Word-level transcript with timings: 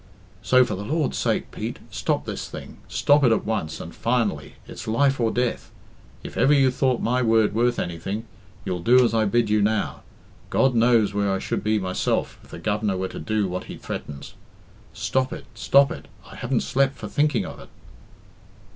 "So, 0.41 0.65
for 0.65 0.73
the 0.73 0.83
Lord's 0.83 1.15
sake, 1.19 1.51
Pete, 1.51 1.77
stop 1.91 2.25
this 2.25 2.49
thing. 2.49 2.77
Stop 2.87 3.23
it 3.23 3.31
at 3.31 3.45
once, 3.45 3.79
and 3.79 3.93
finally. 3.93 4.55
It's 4.67 4.87
life 4.87 5.19
or 5.19 5.29
death. 5.29 5.69
If 6.23 6.37
ever 6.37 6.53
you 6.53 6.71
thought 6.71 7.03
my 7.03 7.21
word 7.21 7.53
worth 7.53 7.77
anything, 7.77 8.25
you'll 8.65 8.79
do 8.79 9.05
as 9.05 9.13
I 9.13 9.25
bid 9.25 9.51
you, 9.51 9.61
now. 9.61 10.01
God 10.49 10.73
knows 10.73 11.13
where 11.13 11.31
I 11.31 11.37
should 11.37 11.63
be 11.63 11.77
myself 11.77 12.39
if 12.43 12.49
the 12.49 12.57
Governor 12.57 12.97
were 12.97 13.09
to 13.09 13.19
do 13.19 13.47
what 13.47 13.65
he 13.65 13.77
threatens. 13.77 14.33
Stop 14.91 15.31
it, 15.31 15.45
stop 15.53 15.91
it; 15.91 16.07
I 16.25 16.35
haven't 16.35 16.61
slept 16.61 16.95
for 16.97 17.07
thinking 17.07 17.45
of 17.45 17.59
it." 17.59 17.69